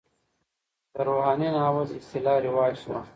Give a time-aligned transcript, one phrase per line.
[0.93, 2.99] د روحاني ناول اصطلاح رواج شوه.